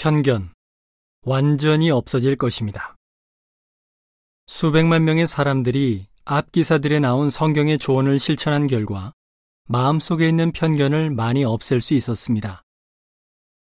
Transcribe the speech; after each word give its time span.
편견. 0.00 0.48
완전히 1.26 1.90
없어질 1.90 2.36
것입니다. 2.36 2.96
수백만 4.46 5.04
명의 5.04 5.26
사람들이 5.26 6.06
앞 6.24 6.52
기사들에 6.52 7.00
나온 7.00 7.28
성경의 7.28 7.78
조언을 7.78 8.18
실천한 8.18 8.66
결과 8.66 9.12
마음속에 9.68 10.26
있는 10.26 10.52
편견을 10.52 11.10
많이 11.10 11.44
없앨 11.44 11.82
수 11.82 11.92
있었습니다. 11.92 12.62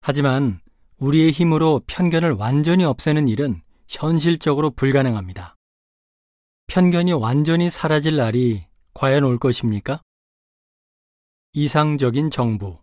하지만 0.02 0.60
우리의 0.98 1.30
힘으로 1.30 1.80
편견을 1.86 2.32
완전히 2.32 2.84
없애는 2.84 3.26
일은 3.26 3.62
현실적으로 3.88 4.70
불가능합니다. 4.72 5.56
편견이 6.66 7.14
완전히 7.14 7.70
사라질 7.70 8.16
날이 8.16 8.66
과연 8.92 9.24
올 9.24 9.38
것입니까? 9.38 10.02
이상적인 11.54 12.30
정부. 12.30 12.82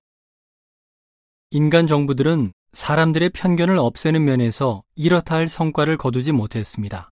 인간 1.51 1.85
정부들은 1.85 2.51
사람들의 2.75 3.29
편견을 3.29 3.79
없애는 3.79 4.25
면에서 4.25 4.83
이렇다 4.95 5.35
할 5.35 5.47
성과를 5.47 5.95
거두지 5.95 6.33
못했습니다. 6.33 7.09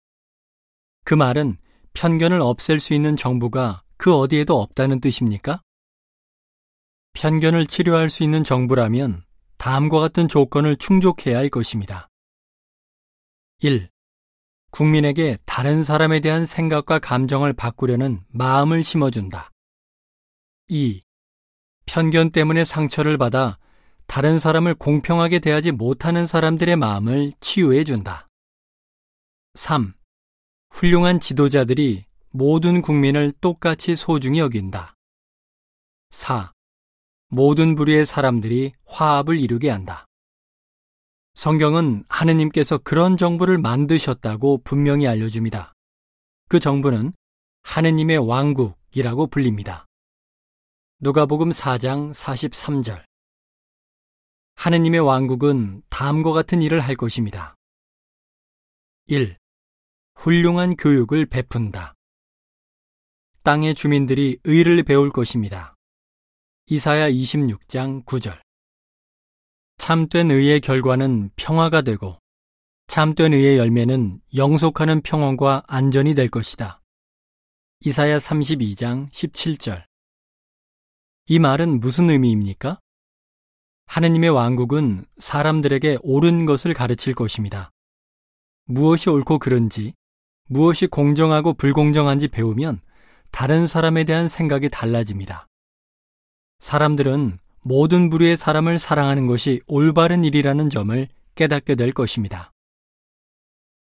그 1.05 1.15
말은 1.15 1.59
편견을 1.95 2.41
없앨 2.41 2.79
수 2.79 2.95
있는 2.95 3.17
정부가 3.17 3.83
그 3.97 4.15
어디에도 4.15 4.61
없다는 4.61 5.01
뜻입니까? 5.01 5.61
편견을 7.15 7.67
치료할 7.67 8.09
수 8.09 8.23
있는 8.23 8.45
정부라면 8.45 9.25
다음과 9.57 9.99
같은 9.99 10.29
조건을 10.29 10.77
충족해야 10.77 11.37
할 11.37 11.49
것입니다. 11.49 12.09
1. 13.59 13.91
국민에게 14.71 15.39
다른 15.45 15.83
사람에 15.83 16.21
대한 16.21 16.47
생각과 16.47 17.01
감정을 17.01 17.53
바꾸려는 17.53 18.23
마음을 18.29 18.85
심어준다. 18.85 19.51
2. 20.69 21.01
편견 21.87 22.31
때문에 22.31 22.65
상처를 22.65 23.19
받아 23.19 23.59
다른 24.09 24.39
사람을 24.39 24.75
공평하게 24.75 25.39
대하지 25.39 25.71
못하는 25.71 26.25
사람들의 26.27 26.75
마음을 26.77 27.31
치유해 27.41 27.85
준다. 27.85 28.27
3. 29.55 29.93
훌륭한 30.71 31.21
지도자들이 31.21 32.07
모든 32.31 32.81
국민을 32.81 33.33
똑같이 33.41 33.95
소중히 33.95 34.41
여긴다. 34.41 34.97
4. 36.11 36.53
모든 37.29 37.75
부류의 37.75 38.07
사람들이 38.07 38.73
화합을 38.87 39.39
이루게 39.39 39.69
한다. 39.69 40.07
성경은 41.35 42.05
하느님께서 42.09 42.79
그런 42.79 43.19
정부를 43.19 43.59
만드셨다고 43.59 44.63
분명히 44.65 45.07
알려줍니다. 45.07 45.75
그 46.49 46.59
정부는 46.59 47.13
하느님의 47.63 48.17
왕국이라고 48.19 49.27
불립니다. 49.27 49.87
누가복음 51.01 51.51
4장 51.51 52.13
43절 52.15 53.08
하느님의 54.59 54.99
왕국은 54.99 55.83
다음과 55.89 56.33
같은 56.33 56.63
일을 56.63 56.81
할 56.81 56.97
것입니다. 56.97 57.55
1. 59.07 59.37
훌륭한 60.17 60.75
교육을 60.75 61.27
베푼다. 61.27 61.95
땅의 63.45 63.77
주민들이 63.77 64.37
의를 64.43 64.83
배울 64.83 65.11
것입니다. 65.11 65.77
이사야 66.67 67.09
26장 67.09 68.05
9절. 68.05 68.41
참된 69.77 70.33
의의 70.33 70.61
결과는 70.61 71.31
평화가 71.37 71.83
되고 71.83 72.19
참된 72.89 73.35
의의 73.35 73.59
열매는 73.59 74.21
영속하는 74.35 75.03
평온과 75.03 75.63
안전이 75.69 76.17
될 76.17 76.29
것이다. 76.29 76.83
이사야 77.83 78.19
32장 78.19 79.09
17절. 79.13 79.87
이 81.27 81.39
말은 81.39 81.79
무슨 81.79 82.11
의미입니까? 82.11 82.81
하느님의 83.89 84.31
왕국은 84.31 85.07
사람들에게 85.17 85.99
옳은 86.03 86.45
것을 86.45 86.75
가르칠 86.75 87.15
것입니다. 87.15 87.71
무엇이 88.67 89.09
옳고 89.09 89.39
그른지, 89.39 89.95
무엇이 90.47 90.87
공정하고 90.87 91.55
불공정한지 91.55 92.29
배우면 92.29 92.81
다른 93.31 93.67
사람에 93.67 94.05
대한 94.05 94.29
생각이 94.29 94.69
달라집니다. 94.69 95.47
사람들은 96.61 97.39
모든 97.63 98.11
부류의 98.11 98.37
사람을 98.37 98.79
사랑하는 98.79 99.27
것이 99.27 99.63
올바른 99.67 100.23
일이라는 100.23 100.69
점을 100.71 101.09
깨닫게 101.35 101.75
될 101.75 101.93
것입니다. 101.93 102.53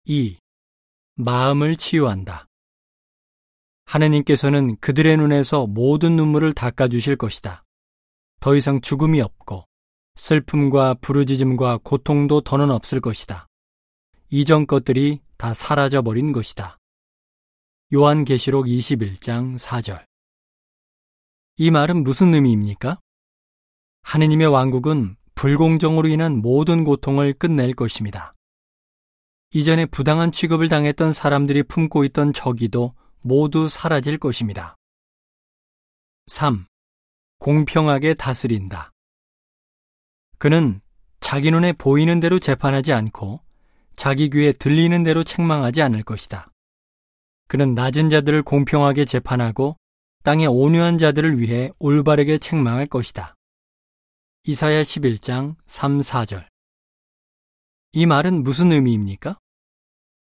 2. 0.05 0.39
마음을 1.17 1.77
치유한다. 1.77 2.47
하느님께서는 3.87 4.77
그들의 4.77 5.17
눈에서 5.17 5.67
모든 5.67 6.15
눈물을 6.15 6.53
닦아주실 6.55 7.17
것이다. 7.17 7.65
더 8.39 8.55
이상 8.55 8.81
죽음이 8.81 9.21
없고 9.21 9.65
슬픔과 10.17 10.95
부르짖음과 11.01 11.81
고통도 11.83 12.41
더는 12.43 12.71
없을 12.71 13.01
것이다. 13.01 13.47
이전 14.31 14.67
것들이 14.67 15.21
다 15.37 15.55
사라져 15.55 16.03
버린 16.03 16.33
것이다. 16.33 16.79
요한계시록 17.93 18.67
21장 18.67 19.59
4절. 19.59 20.05
이 21.57 21.71
말은 21.71 22.05
무슨 22.05 22.35
의미입니까? 22.35 23.01
하느님의 24.03 24.47
왕국은 24.47 25.17
불공정으로 25.35 26.09
인한 26.09 26.37
모든 26.41 26.85
고통을 26.85 27.35
끝낼 27.35 27.75
것입니다. 27.75 28.35
이전에 29.53 29.87
부당한 29.87 30.31
취급을 30.31 30.69
당했던 30.69 31.13
사람들이 31.13 31.65
품고 31.65 32.05
있던 32.05 32.33
저기도 32.33 32.95
모두 33.21 33.67
사라질 33.67 34.19
것입니다. 34.19 34.77
3. 36.27 36.67
공평하게 37.41 38.15
다스린다. 38.15 38.93
그는 40.41 40.81
자기 41.21 41.51
눈에 41.51 41.75
보이는 41.75 42.19
대로 42.19 42.39
재판하지 42.39 42.95
않고 42.95 43.41
자기 43.95 44.31
귀에 44.31 44.53
들리는 44.53 45.03
대로 45.03 45.23
책망하지 45.23 45.83
않을 45.83 46.03
것이다. 46.03 46.51
그는 47.47 47.75
낮은 47.75 48.09
자들을 48.09 48.43
공평하게 48.45 49.05
재판하고 49.05 49.77
땅의 50.23 50.47
온유한 50.47 50.97
자들을 50.97 51.39
위해 51.39 51.71
올바르게 51.79 52.39
책망할 52.39 52.87
것이다. 52.87 53.35
이사야 54.45 54.81
11장 54.81 55.57
3, 55.67 56.01
4절. 56.01 56.47
이 57.93 58.07
말은 58.07 58.43
무슨 58.43 58.73
의미입니까? 58.73 59.37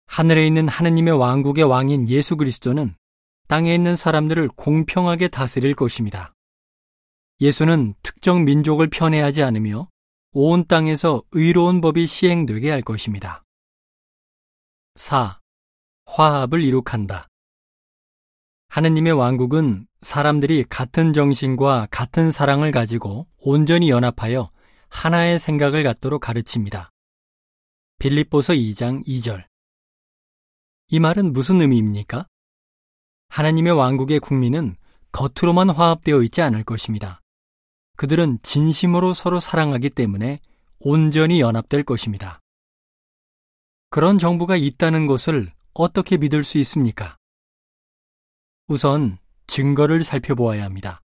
하늘에 0.07 0.47
있는 0.47 0.67
하느님의 0.67 1.13
왕국의 1.13 1.65
왕인 1.65 2.09
예수 2.09 2.39
그리스도는 2.39 2.95
땅에 3.49 3.75
있는 3.75 3.97
사람들을 3.97 4.49
공평하게 4.57 5.29
다스릴 5.29 5.75
것입니다. 5.75 6.33
예수는 7.41 7.95
특정 8.03 8.45
민족을 8.45 8.91
편애하지 8.91 9.43
않으며 9.43 9.89
온 10.33 10.67
땅에서 10.67 11.23
의로운 11.33 11.81
법이 11.81 12.07
시행되게 12.07 12.71
할 12.71 12.83
것입니다. 12.83 13.43
4. 14.97 15.41
화합을 16.05 16.63
이룩한다. 16.63 17.29
하느님의 18.69 19.15
왕국은 19.15 19.87
사람들이 20.03 20.65
같은 20.69 21.13
정신과 21.13 21.89
같은 21.91 22.31
사랑을 22.31 22.71
가지고 22.71 23.27
온전히 23.39 23.91
연합하여 23.91 24.51
하나의 24.89 25.39
생각을 25.39 25.83
갖도록 25.83 26.21
가르칩니다. 26.21 26.91
빌립보서 27.99 28.53
2장 28.53 29.05
2절. 29.07 29.47
이 30.89 31.01
말은 31.01 31.33
무슨 31.33 31.61
의미입니까? 31.61 32.27
하나님의 33.29 33.73
왕국의 33.73 34.21
국민은 34.21 34.77
겉으로만 35.13 35.71
화합되어 35.71 36.23
있지 36.23 36.43
않을 36.43 36.65
것입니다. 36.65 37.21
그들은 38.01 38.39
진심으로 38.43 39.13
서로 39.13 39.41
사랑하기 39.41 39.91
때문에 39.91 40.41
온전히 40.79 41.43
연합될 41.43 41.83
것입니다. 41.83 42.41
그런 43.91 44.17
정부가 44.17 44.57
있다는 44.57 45.07
것을 45.07 45.53
어떻게 45.75 46.17
믿을 46.17 46.43
수 46.43 46.57
있습니까? 46.57 47.19
우선 48.69 49.19
증거를 49.49 50.03
살펴보아야 50.03 50.65
합니다. 50.65 51.03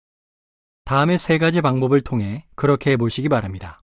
다음의 0.84 1.18
세 1.18 1.38
가지 1.38 1.60
방법을 1.60 2.00
통해 2.00 2.44
그렇게 2.56 2.90
해보시기 2.90 3.28
바랍니다. 3.28 3.82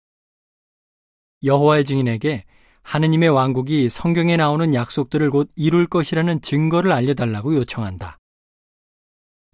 여호와의 1.45 1.85
증인에게 1.85 2.43
하느님의 2.81 3.29
왕국이 3.29 3.87
성경에 3.87 4.35
나오는 4.35 4.73
약속들을 4.73 5.29
곧 5.29 5.49
이룰 5.55 5.87
것이라는 5.87 6.41
증거를 6.41 6.91
알려달라고 6.91 7.55
요청한다. 7.55 8.17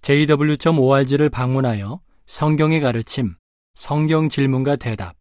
jw.org를 0.01 1.29
방문하여 1.29 2.04
성경의 2.27 2.81
가르침, 2.81 3.35
성경 3.75 4.29
질문과 4.29 4.77
대답, 4.77 5.15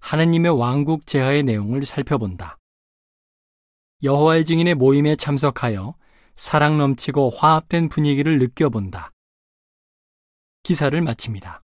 하느님의 0.00 0.50
왕국 0.50 1.06
제하의 1.06 1.42
내용을 1.42 1.84
살펴본다. 1.84 2.58
여호와의 4.02 4.44
증인의 4.44 4.74
모임에 4.74 5.16
참석하여 5.16 5.94
사랑 6.36 6.76
넘치고 6.78 7.30
화합된 7.30 7.88
분위기를 7.88 8.38
느껴본다. 8.38 9.10
기사를 10.62 11.00
마칩니다. 11.00 11.62